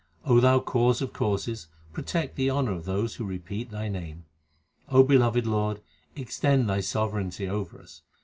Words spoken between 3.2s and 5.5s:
repeat Thy name. O beloved